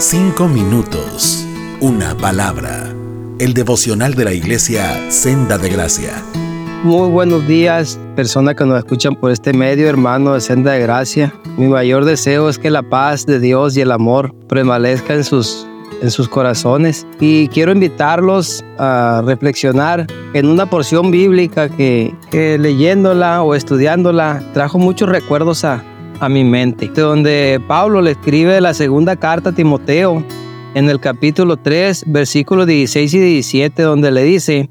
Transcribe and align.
Cinco 0.00 0.48
minutos. 0.48 1.46
Una 1.78 2.16
palabra. 2.16 2.90
El 3.38 3.52
devocional 3.52 4.14
de 4.14 4.24
la 4.24 4.32
iglesia 4.32 5.10
Senda 5.10 5.58
de 5.58 5.68
Gracia. 5.68 6.24
Muy 6.84 7.10
buenos 7.10 7.46
días, 7.46 8.00
personas 8.16 8.54
que 8.54 8.64
nos 8.64 8.78
escuchan 8.78 9.14
por 9.14 9.30
este 9.30 9.52
medio, 9.52 9.90
hermano 9.90 10.32
de 10.32 10.40
Senda 10.40 10.72
de 10.72 10.80
Gracia. 10.80 11.34
Mi 11.58 11.68
mayor 11.68 12.06
deseo 12.06 12.48
es 12.48 12.58
que 12.58 12.70
la 12.70 12.82
paz 12.82 13.26
de 13.26 13.40
Dios 13.40 13.76
y 13.76 13.82
el 13.82 13.92
amor 13.92 14.34
prevalezca 14.48 15.12
en 15.12 15.22
sus, 15.22 15.66
en 16.00 16.10
sus 16.10 16.30
corazones. 16.30 17.06
Y 17.20 17.48
quiero 17.48 17.70
invitarlos 17.70 18.64
a 18.78 19.22
reflexionar 19.26 20.06
en 20.32 20.46
una 20.46 20.64
porción 20.64 21.10
bíblica 21.10 21.68
que, 21.68 22.14
que 22.30 22.56
leyéndola 22.56 23.42
o 23.42 23.54
estudiándola 23.54 24.42
trajo 24.54 24.78
muchos 24.78 25.10
recuerdos 25.10 25.62
a, 25.66 25.84
a 26.20 26.28
mi 26.28 26.44
mente, 26.44 26.88
donde 26.88 27.60
Pablo 27.66 28.00
le 28.00 28.12
escribe 28.12 28.60
la 28.60 28.74
segunda 28.74 29.16
carta 29.16 29.50
a 29.50 29.54
Timoteo 29.54 30.22
en 30.74 30.88
el 30.88 31.00
capítulo 31.00 31.56
3, 31.56 32.04
versículos 32.06 32.66
16 32.66 33.14
y 33.14 33.18
17, 33.18 33.82
donde 33.82 34.10
le 34.10 34.22
dice, 34.22 34.70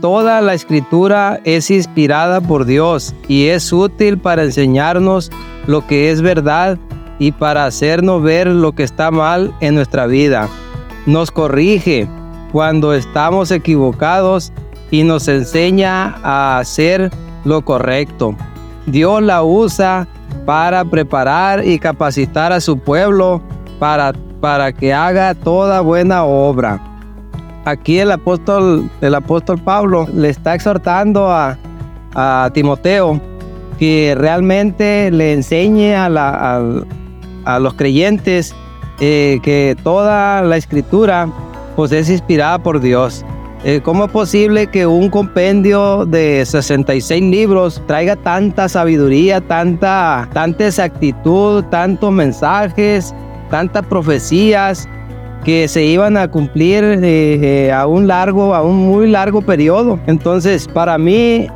Toda 0.00 0.40
la 0.40 0.54
escritura 0.54 1.40
es 1.44 1.70
inspirada 1.70 2.40
por 2.40 2.64
Dios 2.64 3.14
y 3.28 3.48
es 3.48 3.70
útil 3.70 4.16
para 4.16 4.44
enseñarnos 4.44 5.30
lo 5.66 5.86
que 5.86 6.10
es 6.10 6.22
verdad 6.22 6.78
y 7.18 7.32
para 7.32 7.66
hacernos 7.66 8.22
ver 8.22 8.46
lo 8.46 8.72
que 8.72 8.82
está 8.82 9.10
mal 9.10 9.52
en 9.60 9.74
nuestra 9.74 10.06
vida. 10.06 10.48
Nos 11.04 11.30
corrige 11.30 12.08
cuando 12.50 12.94
estamos 12.94 13.50
equivocados 13.50 14.52
y 14.90 15.02
nos 15.02 15.28
enseña 15.28 16.16
a 16.22 16.58
hacer 16.58 17.10
lo 17.44 17.62
correcto. 17.62 18.34
Dios 18.86 19.22
la 19.22 19.42
usa 19.42 20.08
para 20.50 20.84
preparar 20.84 21.64
y 21.64 21.78
capacitar 21.78 22.52
a 22.52 22.60
su 22.60 22.76
pueblo 22.76 23.40
para, 23.78 24.12
para 24.40 24.72
que 24.72 24.92
haga 24.92 25.32
toda 25.32 25.80
buena 25.80 26.24
obra. 26.24 26.80
Aquí 27.64 28.00
el 28.00 28.10
apóstol, 28.10 28.90
el 29.00 29.14
apóstol 29.14 29.60
Pablo 29.60 30.08
le 30.12 30.28
está 30.28 30.56
exhortando 30.56 31.30
a, 31.30 31.56
a 32.16 32.50
Timoteo 32.52 33.20
que 33.78 34.16
realmente 34.18 35.12
le 35.12 35.34
enseñe 35.34 35.94
a, 35.94 36.08
la, 36.08 36.60
a, 37.44 37.58
los 37.60 37.74
creyentes 37.74 38.52
eh, 38.98 39.38
que 39.44 39.76
toda 39.84 40.42
la 40.42 40.56
escritura 40.56 41.28
pues 41.76 41.92
es 41.92 42.10
inspirada 42.10 42.58
por 42.58 42.80
Dios 42.80 43.24
eh, 43.62 43.80
¿Cómo 43.82 44.06
es 44.06 44.10
posible 44.10 44.68
que 44.68 44.86
un 44.86 45.10
compendio 45.10 46.06
de 46.06 46.42
66 46.46 47.22
libros 47.22 47.82
traiga 47.86 48.16
tanta 48.16 48.70
sabiduría, 48.70 49.42
tanta, 49.42 50.26
tanta 50.32 50.66
exactitud, 50.66 51.62
tantos 51.64 52.10
mensajes, 52.10 53.14
tantas 53.50 53.84
profecías 53.84 54.88
que 55.44 55.68
se 55.68 55.84
iban 55.84 56.16
a 56.16 56.28
cumplir 56.28 56.84
eh, 56.84 56.98
eh, 57.02 57.72
a 57.72 57.86
un 57.86 58.06
largo, 58.06 58.54
a 58.54 58.62
un 58.62 58.76
muy 58.76 59.10
largo 59.10 59.42
periodo? 59.42 60.00
Entonces, 60.06 60.66
para 60.66 60.96
mí 60.96 61.46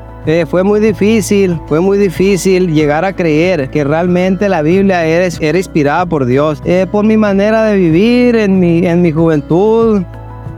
fue 0.46 0.62
muy 0.62 0.80
difícil, 0.80 1.58
fue 1.66 1.80
muy 1.80 1.98
difícil 1.98 2.72
llegar 2.72 3.04
a 3.04 3.14
creer 3.14 3.68
que 3.68 3.84
realmente 3.84 4.48
la 4.48 4.62
Biblia 4.62 5.04
era, 5.04 5.28
era 5.38 5.58
inspirada 5.58 6.06
por 6.06 6.24
Dios. 6.24 6.62
por 6.90 7.04
mi 7.04 7.18
manera 7.18 7.64
de 7.64 7.76
vivir 7.76 8.36
en 8.36 8.58
mi, 8.58 8.86
en 8.86 9.02
mi 9.02 9.12
juventud, 9.12 10.02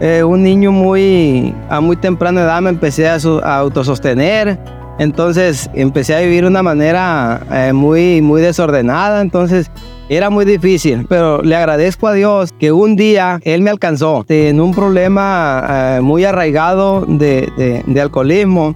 eh, 0.01 0.23
un 0.23 0.43
niño 0.43 0.73
muy 0.73 1.55
a 1.71 1.81
muy 1.81 1.97
temprana 1.97 2.43
edad 2.43 2.61
me 2.61 2.71
empecé 2.71 3.09
a, 3.09 3.17
autosostener. 3.59 4.59
Entonces 4.99 5.71
empecé 5.75 6.15
a 6.15 6.21
vivir 6.21 6.43
de 6.43 6.49
una 6.49 6.63
manera 6.63 7.41
eh, 7.51 7.73
muy, 7.73 8.21
muy 8.23 8.41
desordenada. 8.41 9.21
Entonces 9.21 9.71
era 10.09 10.31
muy 10.31 10.45
difícil, 10.45 11.07
pero 11.09 11.43
le 11.43 11.57
agradezco 11.57 12.09
a 12.09 12.13
Dios 12.13 12.53
que 12.59 12.73
un 12.73 12.97
día 12.97 13.41
Él 13.43 13.63
me 13.63 13.71
alcanzó 13.71 14.25
en 14.29 14.61
un 14.61 14.73
problema 14.73 15.67
eh, 15.69 16.01
muy 16.03 16.25
arraigado 16.25 17.05
de, 17.07 17.83
de, 17.87 18.01
alcoholismo, 18.01 18.75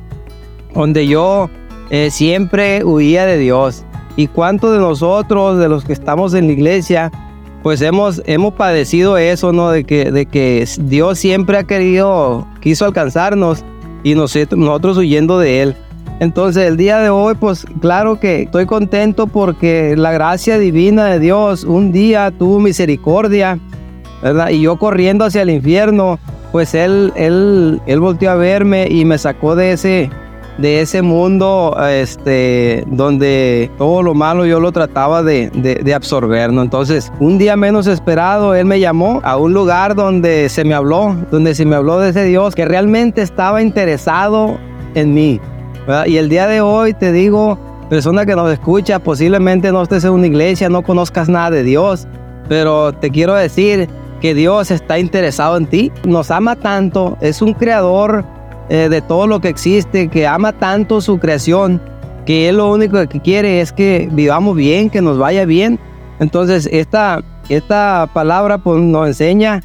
donde 0.75 1.07
yo 1.07 1.49
siempre 2.11 2.85
huía 2.85 3.27
de 3.27 3.39
Dios. 3.39 3.85
¿Y 4.17 4.27
cuántos 4.27 4.73
de 4.73 4.79
nosotros, 4.79 5.59
de 5.59 5.69
los 5.69 5.85
que 5.85 5.93
estamos 5.93 6.35
en 6.35 6.47
la 6.47 6.53
iglesia, 6.53 7.11
pues 7.63 7.83
hemos, 7.83 8.23
hemos 8.27 8.55
padecido 8.55 9.19
eso, 9.19 9.53
¿no? 9.53 9.71
De 9.71 9.85
que, 9.85 10.11
de 10.11 10.27
que 10.27 10.67
Dios 10.81 11.19
siempre 11.19 11.59
ha 11.59 11.65
querido, 11.65 12.47
quiso 12.61 12.85
alcanzarnos 12.85 13.65
y 14.03 14.15
nosotros 14.15 14.97
huyendo 14.97 15.39
de 15.39 15.63
Él. 15.63 15.77
Entonces 16.21 16.67
el 16.67 16.77
día 16.77 16.99
de 16.99 17.09
hoy, 17.11 17.35
pues 17.35 17.67
claro 17.81 18.21
que 18.21 18.43
estoy 18.43 18.67
contento 18.67 19.27
porque 19.27 19.95
la 19.97 20.13
gracia 20.13 20.59
divina 20.59 21.07
de 21.07 21.19
Dios 21.19 21.65
un 21.65 21.93
día 21.93 22.31
tuvo 22.31 22.61
misericordia, 22.61 23.59
¿verdad? 24.23 24.51
Y 24.51 24.61
yo 24.63 24.77
corriendo 24.77 25.25
hacia 25.25 25.43
el 25.43 25.51
infierno, 25.51 26.19
pues 26.53 26.75
Él, 26.75 27.13
Él, 27.17 27.81
Él 27.87 28.01
volteó 28.01 28.31
a 28.31 28.35
verme 28.35 28.87
y 28.91 29.05
me 29.05 29.17
sacó 29.17 29.57
de 29.57 29.73
ese, 29.73 30.11
de 30.59 30.81
ese 30.81 31.03
mundo 31.03 31.77
este, 31.89 32.85
donde 32.87 33.71
todo 33.79 34.03
lo 34.03 34.15
malo 34.15 34.45
yo 34.47 34.61
lo 34.61 34.73
trataba 34.73 35.23
de, 35.23 35.51
de, 35.51 35.95
absorber, 35.95 36.53
¿no? 36.53 36.63
Entonces, 36.63 37.13
un 37.19 37.39
día 37.39 37.57
menos 37.57 37.87
esperado, 37.87 38.55
él 38.55 38.67
me 38.67 38.79
llamó 38.81 39.21
a 39.25 39.37
un 39.37 39.53
lugar 39.53 39.95
donde 39.95 40.49
se 40.49 40.65
me 40.65 40.75
habló, 40.75 41.17
donde 41.31 41.55
se 41.55 41.65
me 41.65 41.77
habló 41.77 41.99
de 41.99 42.11
ese 42.11 42.25
Dios 42.25 42.55
que 42.55 42.65
realmente 42.65 43.23
estaba 43.23 43.63
interesado 43.63 44.59
en 44.95 45.15
mí. 45.15 45.41
Y 46.07 46.19
el 46.19 46.29
día 46.29 46.47
de 46.47 46.61
hoy 46.61 46.95
te 46.95 47.11
digo, 47.11 47.59
persona 47.89 48.25
que 48.25 48.37
nos 48.37 48.53
escucha, 48.53 48.99
posiblemente 48.99 49.73
no 49.73 49.83
estés 49.83 50.05
en 50.05 50.13
una 50.13 50.27
iglesia, 50.27 50.69
no 50.69 50.83
conozcas 50.83 51.29
nada 51.29 51.51
de 51.51 51.63
Dios, 51.65 52.07
pero 52.49 52.93
te 52.93 53.11
quiero 53.11 53.35
decir 53.35 53.89
que 54.21 54.35
Dios 54.35 54.71
está 54.71 54.99
interesado 54.99 55.57
en 55.57 55.67
ti, 55.67 55.93
nos 56.05 56.31
ama 56.31 56.55
tanto, 56.55 57.17
es 57.21 57.41
un 57.43 57.55
creador 57.55 58.25
eh, 58.71 58.89
de 58.89 59.03
todo 59.03 59.27
lo 59.27 59.41
que 59.41 59.49
existe, 59.49 60.09
que 60.09 60.27
ama 60.27 60.53
tanto 60.53 61.01
su 61.01 61.19
creación, 61.19 61.81
que 62.25 62.49
Él 62.49 62.59
lo 62.59 62.73
único 62.73 62.97
que 63.09 63.21
quiere 63.21 63.61
es 63.61 63.73
que 63.73 64.09
vivamos 64.13 64.57
bien, 64.57 64.91
que 64.91 65.03
nos 65.03 65.19
vaya 65.19 65.45
bien. 65.45 65.79
Entonces, 66.21 66.69
esta, 66.71 67.23
esta 67.49 68.09
palabra 68.15 68.59
pues, 68.59 68.81
nos 68.81 69.09
enseña 69.09 69.63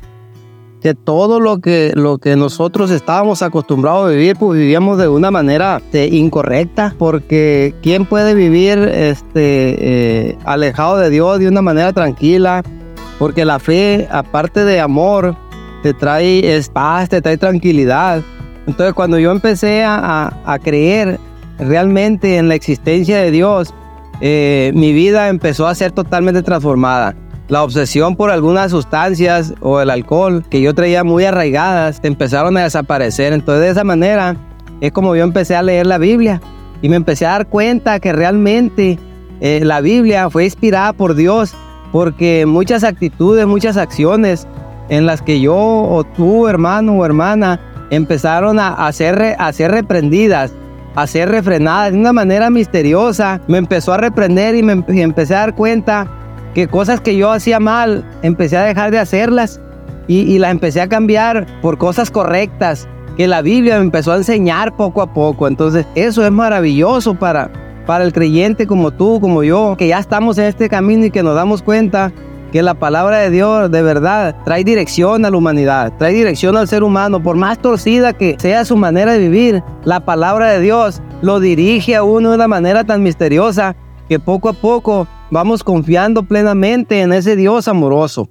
que 0.82 0.94
todo 0.94 1.40
lo 1.40 1.60
que, 1.60 1.92
lo 1.96 2.18
que 2.18 2.36
nosotros 2.36 2.92
estábamos 2.92 3.42
acostumbrados 3.42 4.08
a 4.08 4.10
vivir, 4.12 4.36
pues 4.38 4.60
vivíamos 4.60 4.98
de 4.98 5.08
una 5.08 5.32
manera 5.32 5.78
este, 5.78 6.08
incorrecta, 6.08 6.96
porque 6.98 7.74
¿quién 7.82 8.06
puede 8.06 8.36
vivir 8.36 8.78
este, 8.80 10.30
eh, 10.30 10.38
alejado 10.46 10.98
de 10.98 11.10
Dios 11.10 11.40
de 11.40 11.48
una 11.48 11.62
manera 11.62 11.94
tranquila? 11.94 12.64
Porque 13.18 13.46
la 13.46 13.60
fe, 13.60 14.08
aparte 14.12 14.64
de 14.64 14.80
amor, 14.80 15.36
te 15.82 15.94
trae 15.94 16.62
paz, 16.74 17.10
te 17.10 17.22
trae 17.22 17.38
tranquilidad. 17.38 18.24
Entonces 18.68 18.94
cuando 18.94 19.20
yo 19.20 19.32
empecé 19.32 19.84
a, 19.86 20.60
creer 20.64 21.20
realmente 21.60 22.38
en 22.38 22.48
la 22.48 22.56
existencia 22.56 23.18
de 23.18 23.32
Dios, 23.32 23.74
eh, 24.22 24.72
mi 24.74 24.94
vida 24.94 25.30
empezó 25.30 25.68
a 25.68 25.76
ser 25.76 25.92
totalmente 25.92 26.42
transformada. 26.42 27.16
La 27.48 27.64
obsesión 27.64 28.16
por 28.16 28.32
algunas 28.32 28.72
sustancias 28.72 29.54
o 29.62 29.80
el 29.80 29.92
alcohol 29.92 30.44
que 30.50 30.62
yo 30.62 30.74
traía 30.74 31.04
muy 31.04 31.26
arraigadas 31.26 32.00
empezaron 32.02 32.58
a 32.58 32.64
desaparecer. 32.64 33.34
Entonces 33.34 33.66
de 33.66 33.70
esa 33.70 33.84
manera 33.84 34.36
es 34.82 34.92
como 34.92 35.16
yo 35.16 35.24
empecé 35.24 35.56
a 35.56 35.62
leer 35.62 35.86
la 35.86 36.00
Biblia 36.00 36.42
y 36.82 36.90
me 36.90 36.96
empecé 36.96 37.26
a 37.28 37.32
dar 37.32 37.48
cuenta 37.48 38.00
que 38.00 38.14
realmente 38.14 38.98
eh, 39.42 39.62
la 39.64 39.82
Biblia 39.82 40.30
fue 40.30 40.46
inspirada 40.46 40.94
por 40.94 41.14
Dios 41.14 41.54
porque 41.92 42.46
muchas 42.48 42.84
actitudes, 42.84 43.46
muchas 43.46 43.78
acciones 43.78 44.48
en 44.90 45.06
las 45.06 45.22
que 45.22 45.40
yo 45.40 45.56
o 45.56 46.04
tú 46.04 46.48
hermano 46.48 46.94
o 46.94 47.06
hermana 47.06 47.60
empezaron 47.90 48.60
a, 48.60 48.70
a 48.70 48.92
ser 48.92 49.72
reprendidas, 49.72 50.52
a 50.96 51.08
ser 51.08 51.30
refrenadas 51.30 51.94
de 51.94 52.00
una 52.00 52.14
manera 52.14 52.50
misteriosa. 52.50 53.42
Me 53.48 53.58
empezó 53.58 53.94
a 53.94 53.98
reprender 53.98 54.56
y 54.56 54.64
me 54.64 54.84
empecé 54.88 55.36
a 55.36 55.40
dar 55.40 55.56
cuenta 55.56 56.08
que 56.56 56.68
cosas 56.70 57.02
que 57.02 57.18
yo 57.18 57.32
hacía 57.32 57.60
mal, 57.60 58.04
empecé 58.24 58.58
a 58.58 58.64
dejar 58.64 58.90
de 58.90 58.98
hacerlas 58.98 59.60
y, 60.08 60.40
las 60.40 60.52
empecé 60.52 60.82
a 60.82 60.88
cambiar 60.88 61.46
por 61.62 61.78
cosas 61.78 62.10
correctas 62.10 62.88
que 63.18 63.28
la 63.28 63.42
Biblia 63.42 63.78
me 63.78 63.84
empezó 63.84 64.14
a 64.14 64.18
enseñar 64.18 64.76
poco 64.76 65.02
a 65.02 65.14
poco. 65.14 65.48
Entonces 65.48 65.86
eso 65.96 66.26
es 66.26 66.32
maravilloso 66.32 67.16
para, 67.16 67.52
para 67.86 68.06
el 68.06 68.14
creyente 68.14 68.68
como 68.68 68.92
tú, 68.92 69.20
como 69.20 69.44
yo, 69.44 69.76
que 69.78 69.90
ya 69.90 70.00
estamos 70.00 70.38
en 70.38 70.46
este 70.46 70.70
camino 70.70 71.06
y 71.06 71.12
que 71.12 71.24
nos 71.24 71.36
damos 71.36 71.62
cuenta 71.62 72.14
que 72.56 72.64
la 72.64 72.76
palabra 72.76 73.18
de 73.18 73.32
Dios 73.32 73.70
de 73.70 73.82
verdad 73.82 74.34
trae 74.46 74.64
dirección 74.64 75.26
a 75.26 75.30
la 75.30 75.36
humanidad, 75.36 75.92
trae 75.98 76.14
dirección 76.14 76.56
al 76.56 76.70
ser 76.70 76.84
humano, 76.84 77.22
por 77.22 77.36
más 77.36 77.60
torcida 77.60 78.14
que 78.14 78.38
sea 78.40 78.64
su 78.64 78.78
manera 78.78 79.12
de 79.12 79.20
vivir, 79.20 79.62
la 79.84 80.06
palabra 80.06 80.52
de 80.52 80.62
Dios 80.62 81.02
lo 81.22 81.42
dirige 81.42 81.98
a 81.98 82.04
uno 82.04 82.30
de 82.30 82.36
una 82.36 82.48
manera 82.48 82.86
tan 82.86 83.04
misteriosa 83.04 83.76
que 84.08 84.20
poco 84.20 84.48
a 84.48 84.54
poco 84.54 85.06
vamos 85.32 85.66
confiando 85.66 86.24
plenamente 86.24 87.02
en 87.02 87.12
ese 87.12 87.36
Dios 87.36 87.68
amoroso. 87.68 88.30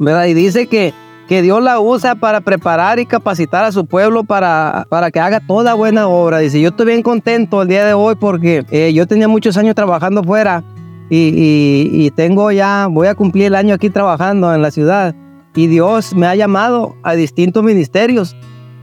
¿verdad? 0.00 0.24
Y 0.24 0.34
dice 0.34 0.66
que, 0.66 0.92
que 1.28 1.40
Dios 1.40 1.62
la 1.62 1.78
usa 1.78 2.16
para 2.16 2.40
preparar 2.40 2.98
y 2.98 3.06
capacitar 3.06 3.64
a 3.64 3.70
su 3.70 3.86
pueblo 3.86 4.24
para, 4.24 4.84
para 4.90 5.12
que 5.12 5.20
haga 5.20 5.38
toda 5.38 5.74
buena 5.74 6.08
obra. 6.08 6.40
Dice, 6.40 6.60
yo 6.60 6.70
estoy 6.70 6.86
bien 6.86 7.02
contento 7.02 7.62
el 7.62 7.68
día 7.68 7.86
de 7.86 7.94
hoy 7.94 8.16
porque 8.16 8.64
eh, 8.72 8.92
yo 8.92 9.06
tenía 9.06 9.28
muchos 9.28 9.56
años 9.56 9.76
trabajando 9.76 10.24
fuera 10.24 10.64
y, 11.10 12.10
tengo 12.16 12.50
ya, 12.50 12.88
voy 12.90 13.08
a 13.08 13.14
cumplir 13.14 13.46
el 13.46 13.54
año 13.54 13.74
aquí 13.74 13.90
trabajando 13.90 14.54
en 14.54 14.62
la 14.62 14.70
ciudad 14.70 15.14
y 15.54 15.66
Dios 15.66 16.14
me 16.14 16.26
ha 16.26 16.34
llamado 16.34 16.96
a 17.02 17.14
distintos 17.14 17.62
ministerios 17.62 18.34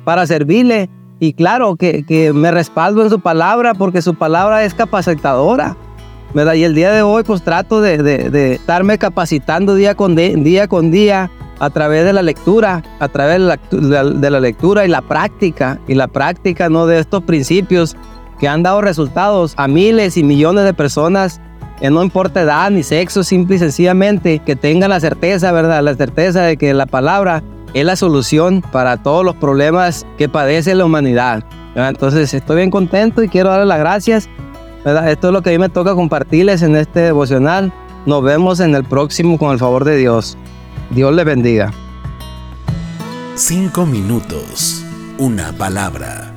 para 0.03 0.25
servirle 0.25 0.89
y 1.19 1.33
claro 1.33 1.75
que, 1.75 2.03
que 2.05 2.33
me 2.33 2.51
respaldo 2.51 3.03
en 3.03 3.09
su 3.09 3.19
palabra 3.19 3.73
porque 3.73 4.01
su 4.01 4.15
palabra 4.15 4.63
es 4.63 4.73
capacitadora. 4.73 5.77
¿verdad? 6.33 6.53
Y 6.53 6.63
el 6.63 6.75
día 6.75 6.91
de 6.91 7.01
hoy 7.01 7.23
pues 7.23 7.41
trato 7.41 7.81
de, 7.81 7.97
de, 7.97 8.53
estarme 8.53 8.97
capacitando 8.97 9.75
día 9.75 9.95
con, 9.95 10.15
día 10.15 10.67
con 10.67 10.91
día 10.91 11.29
a 11.59 11.69
través 11.69 12.05
de 12.05 12.13
la 12.13 12.21
lectura, 12.21 12.81
a 12.99 13.07
través 13.09 13.39
de 13.39 13.45
la, 13.45 14.03
de 14.03 14.29
la, 14.29 14.39
lectura 14.39 14.85
y 14.85 14.87
la 14.87 15.01
práctica, 15.01 15.79
y 15.87 15.93
la 15.93 16.07
práctica 16.07 16.69
¿no? 16.69 16.87
de 16.87 16.99
estos 16.99 17.23
principios 17.23 17.95
que 18.39 18.47
han 18.47 18.63
dado 18.63 18.81
resultados 18.81 19.53
a 19.57 19.67
miles 19.67 20.17
y 20.17 20.23
millones 20.23 20.63
de 20.63 20.73
personas 20.73 21.39
no 21.89 22.03
importa 22.03 22.41
edad 22.41 22.69
ni 22.69 22.83
sexo, 22.83 23.23
simple 23.23 23.55
y 23.55 23.59
sencillamente 23.59 24.39
que 24.39 24.55
tengan 24.55 24.91
la 24.91 24.99
certeza, 24.99 25.51
¿verdad? 25.51 25.81
La 25.81 25.95
certeza 25.95 26.43
de 26.43 26.57
que 26.57 26.73
la 26.73 26.85
palabra 26.85 27.41
es 27.73 27.85
la 27.85 27.95
solución 27.95 28.61
para 28.71 28.97
todos 28.97 29.25
los 29.25 29.35
problemas 29.35 30.05
que 30.17 30.29
padece 30.29 30.75
la 30.75 30.85
humanidad. 30.85 31.43
Entonces 31.75 32.33
estoy 32.33 32.57
bien 32.57 32.69
contento 32.69 33.23
y 33.23 33.29
quiero 33.29 33.49
darles 33.49 33.67
las 33.67 33.79
gracias. 33.79 34.29
Esto 34.85 35.27
es 35.27 35.33
lo 35.33 35.41
que 35.41 35.49
a 35.49 35.53
mí 35.53 35.59
me 35.59 35.69
toca 35.69 35.95
compartirles 35.95 36.61
en 36.61 36.75
este 36.75 36.99
devocional. 36.99 37.73
Nos 38.05 38.23
vemos 38.23 38.59
en 38.59 38.75
el 38.75 38.83
próximo 38.83 39.37
con 39.37 39.51
el 39.51 39.59
favor 39.59 39.85
de 39.85 39.97
Dios. 39.97 40.37
Dios 40.89 41.13
le 41.13 41.23
bendiga. 41.23 41.71
Cinco 43.35 43.85
minutos, 43.85 44.83
una 45.17 45.51
palabra 45.53 46.30